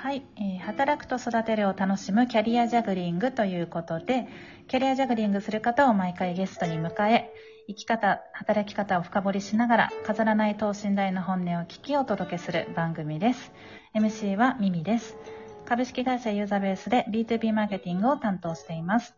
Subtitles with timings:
[0.00, 4.28] はい、えー働くと育てるを楽しむキャリアジャグリングということで、
[4.68, 7.32] キャリアジャグリングする方を毎回ゲストに迎え、
[7.66, 13.50] 生き方、働き方を深掘りしながら、飾らない等身大の本音を聞きお届けする番組です。
[13.92, 15.16] MC はミミです。
[15.64, 19.16] 株式会社ユーザーベースで B2B マーケティングを担当しています。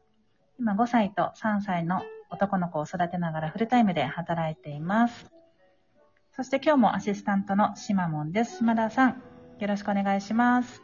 [0.58, 2.00] 今5歳と3歳の
[2.30, 5.26] 男の子を育てながらフルタイムで働いています。
[6.32, 8.58] そして今日もアシスタントのしまもんです。
[8.58, 9.22] 島田さん、
[9.60, 10.82] よろしくお願いします。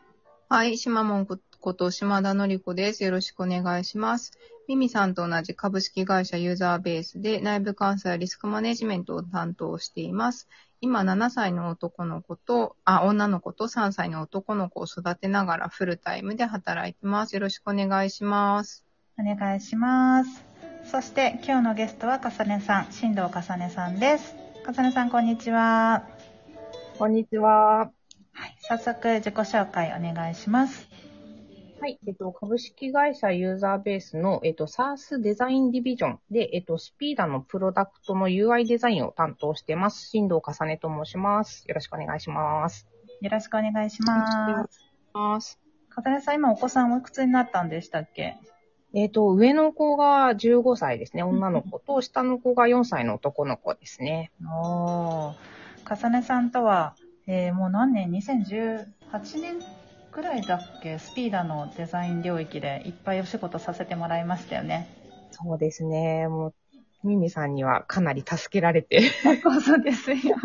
[0.48, 3.02] はい、島門こと島田のり子です。
[3.02, 4.32] よろしくお願いします。
[4.68, 10.48] ミミさんと同じ株式会社ユーザーベースで内部監査やリスクマネジメントを担当しています。
[10.80, 17.34] 今7歳の男の子と、あ、女の子と3歳の男の子を育てながらフルタイムで働いてます。
[17.34, 18.84] よろしくお願いします。
[19.18, 20.44] お願いします。
[20.84, 24.34] そして今日のゲストはかさねさん、新藤かさねさんです。
[24.64, 26.06] かさねさん、こんにちは。
[26.98, 27.95] こんにちは。
[28.36, 30.88] はい、早速自己紹介お願いします。
[31.80, 31.98] はい。
[32.06, 40.08] えっと、株式会社ユーザーベースの、えっと、SARS デザインディビジョンで、えっと、スピーダのプロダクトの UI デザインを担当してます。
[40.08, 41.64] 新藤重ねと申します。
[41.66, 42.86] よろしくお願いします。
[43.20, 44.80] よろしくお願いします。
[45.12, 45.58] ます。
[45.88, 48.36] かさねさん、今お子さんおいくつになったんでしたっけ？
[48.94, 51.22] えっと、上の子が15歳ですね。
[51.22, 54.32] 女の子と、 下の子が4歳の男の子ですね。
[54.42, 55.34] おー。
[55.84, 56.94] かさねさんとは、
[57.26, 59.56] えーもう何年 ?2018 年
[60.12, 60.98] くらいだっけ？
[60.98, 64.86] スピーダのデザイン領域でいっぱいお仕事させてもらいましたよね。
[65.32, 66.28] そうですね。
[66.28, 66.54] も
[67.04, 69.00] う、ミミさんにはかなり助けられて。
[69.64, 70.36] そうですよ。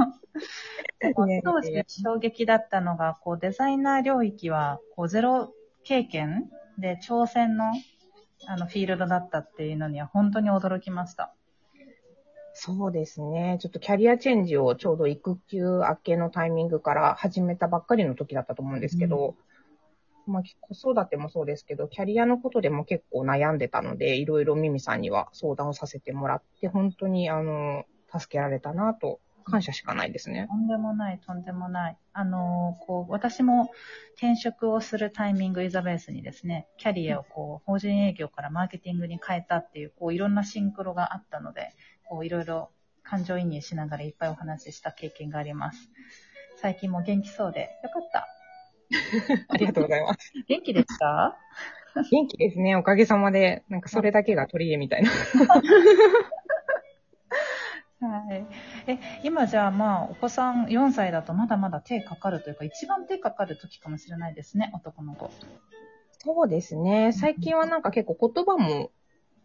[1.25, 7.71] ね当時衝撃だったのが、こうデザイナー領域はこうゼロ経験で挑戦の
[8.47, 11.35] あのフィールドだったっていうのには本当に驚きました。
[12.53, 13.57] そうですね。
[13.61, 19.35] ちょっとキャリアチェンジをちょうど育休明けのタイミングから始めたばっかりの時だったと思うんですけど、
[20.27, 30.47] まあ子育てもそうですけど、キャリアのことでも結構悩んでたので、いろいろミミさんには相談をさせてもらって、本当にあの、助けられたなと、感謝しかないですね。
[30.49, 31.97] とんでもない、とんでもない。
[32.13, 33.71] あのーこう、私も
[34.15, 41.73] 転職をするタイミング、イザベースにですね、キャリアをこう、法人営業からマーケティングに変えたっていう、こう、いろんなシンクロがあったので、
[42.11, 42.69] こう、いろいろ
[43.03, 45.89] 感情移入しながらいっぱいお話しした経験があります。
[46.57, 48.27] 最近も元気そうで、よかった。
[49.47, 50.33] ありがとうございます。
[50.45, 51.37] 元気でした
[52.11, 53.63] 元気ですね、おかげさまで。
[53.69, 55.09] なんかそれだけが取り柄みたいな。
[58.05, 58.45] はい。
[58.87, 65.31] え、今じゃあまあ、お子さん4歳だとまだまだ手かかるというか、一番手かかる時かもしれないですね、男の子。
[66.17, 67.13] そうですね。
[67.13, 68.91] 最近はなんか結構言葉も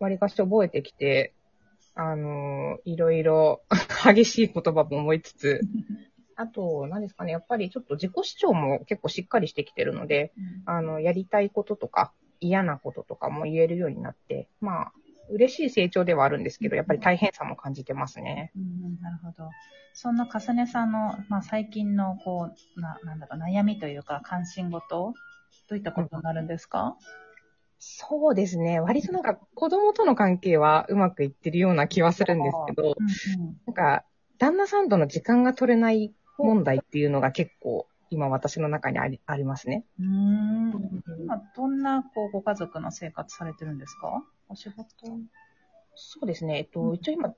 [0.00, 1.35] 割かし覚えてきて、
[1.96, 3.62] あのいろいろ
[4.04, 5.60] 激しい言葉も思いつつ、
[6.36, 10.32] あと、何ですかね、やっぱりちょっと自己主張も結構しっかりしてきてるので、
[10.66, 14.92] あの、やりたいこととか、嫌なこととかも言えるようになって、まあ、
[15.30, 18.52] 嬉しい成長ではあるんですけど、やっぱり大変さも感じてますね。
[18.54, 19.50] うん、なるほど。
[19.94, 25.14] そんなかさねさんの、まあ、最近の、こう、な、なんだろう、悩みというか、関心事、
[25.68, 26.98] どういったことになるんですか、
[27.78, 28.80] そうですね。
[28.80, 33.02] 割となんか子供との関係はうまくいってるような気はするんですけど、う
[33.42, 34.04] んなんか、
[34.38, 39.84] 旦那さんとの時間が取れない問題っていうのが結構今私の中にありありますね。
[39.98, 41.02] うん。
[41.18, 44.22] 今、どんな、こう、ご家族の生活されてるんですか？
[44.48, 44.86] お仕事？
[45.94, 46.58] そうですね。
[46.58, 47.34] えっと、うん一応今、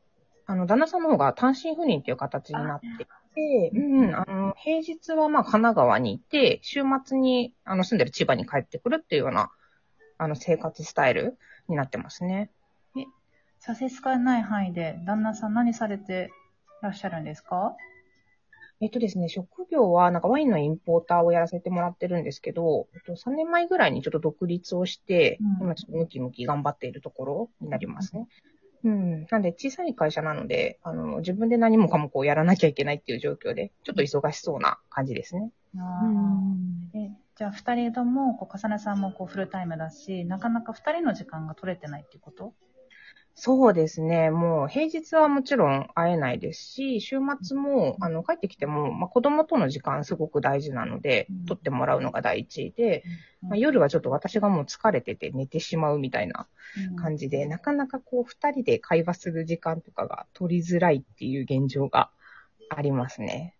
[0.47, 9.51] あの、旦那さんの方が単身赴任っていう形になっていて、うん、あの、平日はまあ神奈川にいて、週末にあの住んでる千葉に帰ってくるっていうような、
[10.19, 12.51] あの、生活スタイルになってますね。
[13.61, 16.31] 差し支えない範囲で、旦那さん何されて
[16.81, 17.75] らっしゃるんですか？
[18.81, 28.29] えっとですね、職業は、なんかワインのインポーターをやらせてもらってるんですけど、えっと、3年前ぐらいにちょっと独立をして、うん今ちょっとムキムキ頑張っているところになりますね。
[28.85, 29.27] うん。
[29.29, 35.51] なんで、小さい会社なので、あの、自分で何もかもこうやらなきゃいけないっていう状況で、ちょっと忙しそうな感じですね。
[35.77, 42.53] あーえじゃあ、二人とも、こう、かさねさんもこうフルタイムだし、なかなか二人の時間が取れてないっていうこと？
[43.37, 44.31] そうですね。
[44.31, 53.05] もう平日はもちろん会えないですし、週末も、あの、帰ってきても、まあ、子供との時間すごく大事なのでうん、取ってもらうのが第一位で、
[53.45, 53.49] うん。
[53.51, 56.49] まあ、夜はちょっと私がもう疲れてて寝てしまうみたいな
[57.01, 62.11] 感じで、なかなかこう、二人で会話する時間とかが取りづらいっていう現状が
[62.69, 63.55] ありますね。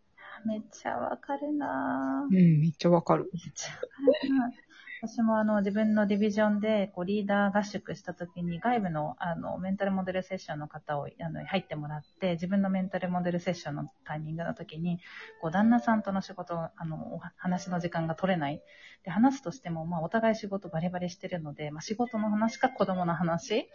[0.47, 3.31] めっちゃわかるなぁうん、めっちゃわかる。
[3.33, 4.68] めっちゃわかる
[5.01, 14.99] 私もあの自分のディビジョンでこうリーダー合宿した時に外部のあのメンタルモデルセッションの方をあの入ってもらって自分のメンタルモデルセッションのタイミングの時に
[15.41, 18.61] こう旦那さんとの仕事あのお話の時間が取れない。
[19.05, 23.69] で話すとしても、まあ、お互い仕事バリバリしてるので、まあ、仕事の話か子供の話、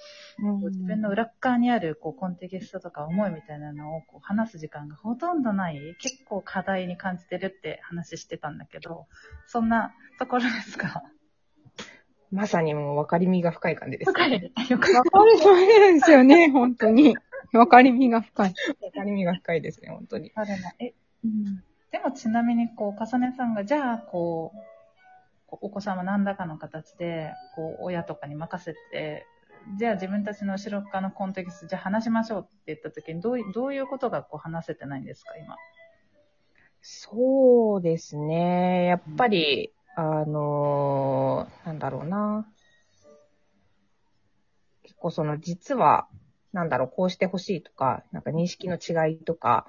[0.68, 9.08] 自分の裏っ側にあるこうコンテキストとか思いみたいなのをこう話す時間がほとんどない結構課題に感じてるって話してたんだけど
[9.48, 11.04] そんなところですか？
[12.34, 17.16] まさにもう分かりみが深い感じです、わかるよくわかるそうですよね、 本当に。
[17.54, 18.54] わかりみが深い。
[18.82, 20.32] 分かりみが深いですね、本当に。
[20.34, 20.74] あるな。
[20.80, 21.64] え、うん。
[21.92, 24.52] でもちなみに、こう、かさねさんが、じゃあ、こ
[25.52, 29.28] う、お子さんは何らかの形で、こう、親とかに任せて、
[29.78, 35.56] じゃあ自分たちの後ろ側のコンテキスト、じゃあ話しましょうって言った時に、どういどういうことがこう話せてないんですか、今？
[36.82, 38.86] そうですね。
[38.86, 42.48] やっぱり、あのーなんだろうな。
[44.84, 46.08] 結構その実は、
[46.52, 49.66] なんだろう、こうしてほしいとか、なんか認識の違いとか、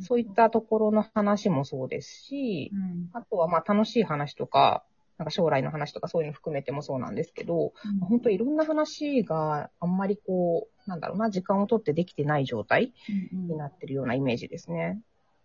[0.00, 3.10] そういったところの話もそうですし、うん。
[3.12, 4.84] あとはまあ楽しい話とか、
[5.18, 7.72] なんか将来の話とかそういうの含めてもそうなんですけど、
[8.08, 12.92] 本当いろんな話があんまりこう、なんだろうな、時間をとってできてない状態
[13.32, 15.00] うんになってるようなイメージですね。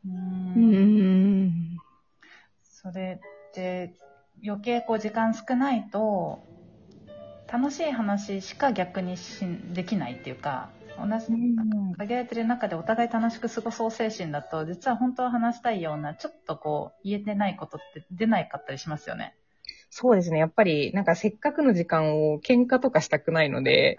[0.05, 0.09] う。
[0.09, 1.77] うんん。
[2.63, 3.95] それって、
[4.45, 6.43] 余計こう時間少ないと、
[7.51, 11.27] 楽しい話しか逆にしんできないっていうか、同じ、
[11.97, 19.35] 限られてる中でお互い楽しく過ごそう精神だと、実は本当は話したいような、ちょっとこう、言えてないことって出ないかったりしますよね。
[19.95, 20.39] そうですね。
[20.39, 23.95] やっぱり、なんかせっかくの時間を喧嘩とかしたくないので、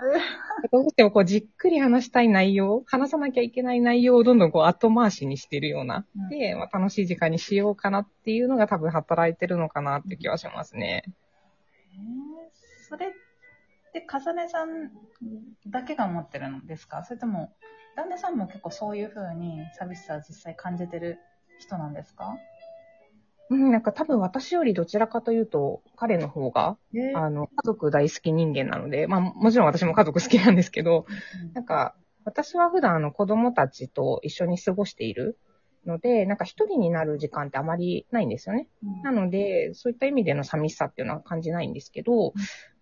[0.73, 6.05] どうしてもこうじっくり話したい内容、話さなきゃいけない内容をどんどんこう後回しにしてるような。
[6.17, 11.05] うんで、まあ、楽しい時間にしようかなっていうのが多分働いてるのかなって気はしますね。
[11.07, 13.11] へーそれっ
[13.93, 14.91] て、かさねさん
[15.69, 17.05] だけが思ってるんですか？
[17.05, 17.53] それとも、
[17.95, 21.19] 旦那さんも結構そういう風に寂しさを実際感じてる
[21.61, 22.37] 人なんですか？
[23.51, 31.07] うん、なんか多分私よりどちらかというと、彼の方が、えあの、家族大好き人間なので、まあもちろん私も家族好きなんですけど、
[31.53, 31.95] なんか、
[32.25, 35.39] 私は普段あの子供たちと一緒に過ごしている
[35.87, 38.69] ので、なんか一人になる時間ってあまりないんですよね。
[39.03, 42.33] なので、そういった意味での寂しさっていうのは感じないんですけど、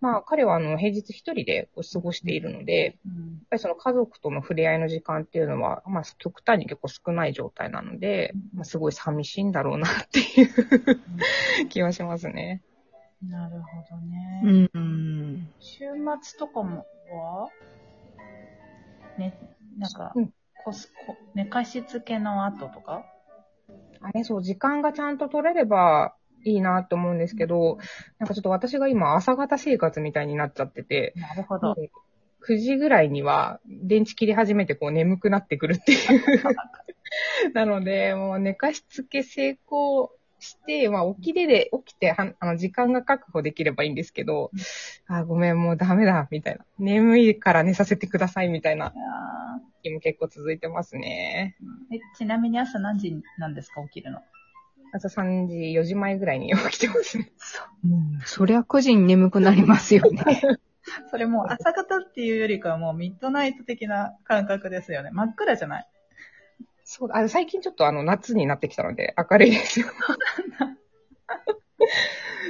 [0.01, 12.61] まあ彼はあの平日一人で過ごしているので、やっうんぱりその家族との触れ合いの時間っていうのは、まあ極端に結構少ない状態なので、まあすごい寂しいんだろうなっていう 気はしますね。
[13.29, 14.41] なるほどね。
[14.73, 15.47] うん。
[15.59, 15.85] 週
[16.21, 17.49] 末とかもは？
[19.17, 19.37] ね、
[19.77, 23.05] なんか、うんこすこ寝かしつけの後とか？
[24.01, 27.77] あれ、そう、時間がちゃんと取れればいいなって思うんですけど、
[28.19, 31.75] なんかちょっと私が今朝方生活みたいになっちゃってて、なるほど。
[32.45, 35.99] 9時ぐらいには電池切り始めてこう眠くなってくるっていう。
[37.53, 40.11] なので、もう寝かしつけ成功
[40.43, 44.51] して、まあ起きれで、起きてはあの時間が確保できればいいんですけど、
[45.07, 46.65] あ、ごめん、もうダメだ、みたいな。
[46.79, 49.03] 眠いから寝させてください、みたいないや
[49.83, 51.55] 日も結構続いてますね。
[51.91, 54.19] ーえちなみに朝何時なんですか起きるの？
[54.93, 57.31] 朝3時、4時前ぐらいに 起きてますね。
[57.83, 60.23] うんそりゃ9時に眠くなりますよね。
[61.09, 65.09] それもう朝方っていうよりかはもうミッドナイト的な感覚ですよね。
[65.11, 65.87] 真っ暗じゃない？
[66.83, 69.87] そうだ、あ最近ちょっとあの夏になってきたので明るいですよ。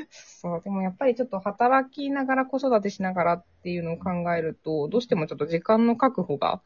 [0.10, 6.62] そう、でもやっぱりちょっと働きながら子育てしながらっていうのを考えると、どうしてもちょっと時間の確保が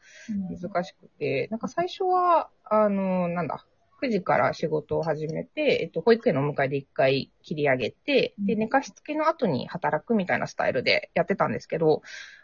[0.50, 3.64] 難しくて、なんか最初は、あの、なんだ、
[4.02, 12.02] 9時から仕事を始めて、えっと、保育園のお迎えで1回切り上げて、で、寝かしつけの後に働くみたいなスタイルでやってたんですけど、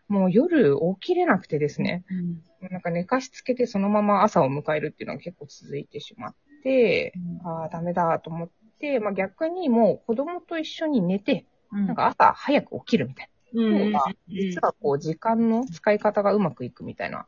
[0.09, 8.49] もう夜起きれなくてですね、うんなんか寝かしつけてそのまま朝を迎えるっていうのが結構続いてしまって、うんああ、ダメだと思っ
[8.81, 14.01] て、まあ逆にもう子供と一緒に寝て、うんなんか朝早く起きるみたいうんな。
[14.29, 17.27] 実はこう時間の使い方がうまくいくみたいな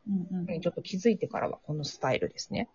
[0.61, 2.69] ちょっと気づいてからはこのスタイルですね。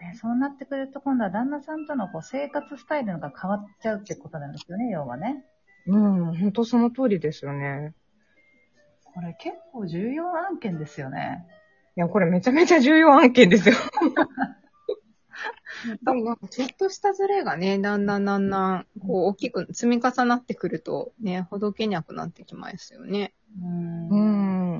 [0.00, 5.44] ねそうなってくると今度は旦那さんとのこう生活スタイルが変わっちゃうってことなんですよね、要はね。
[5.86, 7.94] うん、本当その通りですよね。
[9.18, 11.44] これ結構重要案件ですよね。
[11.96, 13.74] いや、これめちゃめちゃ重要案件ですよ。
[16.04, 23.34] でもなんかちょっとしたズレがね、だんだんだんだん、こう大きく積み重なってくると、ね、ほどけなくなってきますよね。
[23.60, 24.16] うんう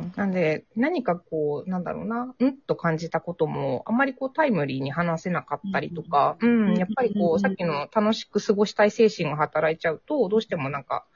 [0.04, 0.12] ん。
[0.14, 11.06] なんで、何かこう、なんだろうな、うんと感じたことも、あんまりこうタイムリーに話せなかったりとか、うん、やっぱりこう、さっきの楽しく過ごしたい精神が働いちゃうと、どうしてもなんか、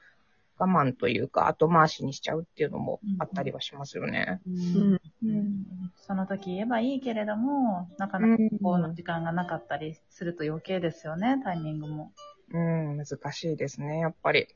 [0.63, 4.39] 我慢というか、後回しにしちゃうっていうのもあったりはしますよね。
[4.47, 5.01] うん。
[5.23, 5.65] うん。
[5.97, 12.13] その時言えばいいけれども、なかなかこう時間がなかったりすると余計ですよね、タイミングも。
[12.51, 14.47] うん、難しいですね、やっぱり。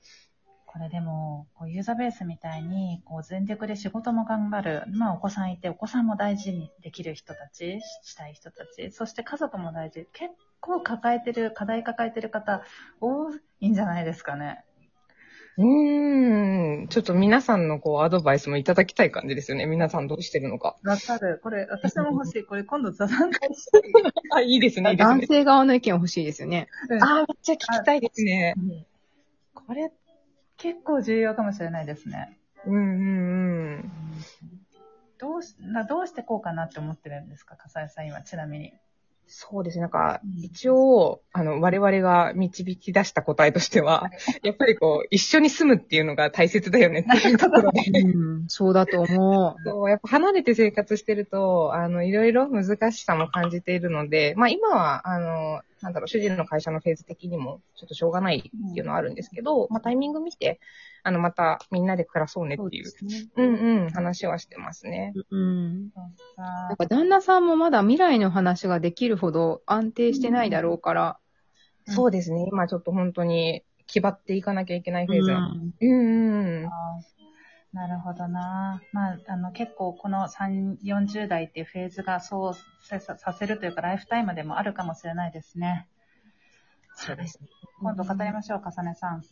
[0.65, 10.07] これでも、こうユーザーベースみたいに、こう全力で仕事も頑張る、まあお子さんいて、お子さんも大事にできる人たち、したい人たち、そして家族も大事。
[10.13, 12.61] 結構抱えてる、課題抱えてる方、
[13.01, 14.63] 多いんじゃないですかね。
[15.57, 19.65] うーん、ちょっと皆さんのこう、アドバイスもいただきたい感じですよね。
[19.65, 20.75] 皆さんどうしてるのか。
[20.83, 21.39] わかる。
[21.41, 22.43] これ、私も欲しい。
[22.43, 23.81] これ今度座談会したい。
[24.35, 25.25] あ、いいですね、いいです男ね。
[25.27, 26.67] 性側の意見欲しいですよね。
[27.01, 28.55] あ、めっちゃ聞きたいですね。
[29.55, 29.91] これ、
[30.57, 32.37] 結構重要かもしれないですね。
[32.65, 33.91] うんうんうん。
[35.17, 38.73] どうし、などうしてこうかなって思ってるんですか、笠井さん今、ちなみに。
[39.27, 39.81] そうですね。
[39.81, 44.09] なんかうん、一応、あの、我々が導き出した答えとしては、
[44.41, 47.81] やっぱりこう、一緒に住むっていうのが大切だよねっていう ところで。
[48.01, 49.69] うん、そうだと思う。
[49.69, 58.41] そう、やっぱ離れて生活してると、あの、いろいろ難しさも感じているので、まあ今は、あの、なんだろう、主人の会社のフェーズ的にも、ちょっとしょうがないっ
[58.73, 60.59] ていうのはあるんですけど、まあタイミング見て、
[61.03, 63.29] あの、またみんなで暮らそうねっていう、ね。
[63.37, 65.13] うんうん、話はしてますね。
[65.31, 65.89] うん。
[65.95, 66.03] そう
[66.35, 71.17] さなんか旦那さんもまだ未来の話ができるほど安定してないだろうから。
[71.21, 71.27] うん
[71.89, 72.45] そうですね。
[72.51, 76.69] 今ちょっと本当に、気張っていかなきゃいけないフェーズなんんうんうん。
[77.73, 78.81] なるほどな。
[78.91, 85.87] まあ、あの、結構この3、40代っていうフェーズがそうささせるというか、ライフタイムでもあるかもしれないですね。
[86.95, 87.47] そうですね。
[87.79, 89.23] 今度語りましょう、かさねさん。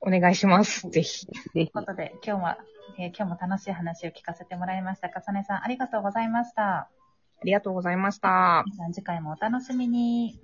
[0.00, 0.88] お願いします。
[0.88, 1.26] ぜひ。
[1.26, 2.58] ということで、今日は、
[2.98, 5.10] えー今日も楽しい話を聞かせてもらいました。
[5.10, 6.62] かさねさん、ありがとうございました。
[6.64, 6.88] あ
[7.44, 8.62] りがとうございました。
[8.66, 10.40] 皆さん、次回もお楽しみに。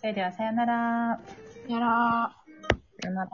[0.00, 1.20] それでは、さよなら。
[1.68, 3.02] やらー。
[3.02, 3.30] さよなら。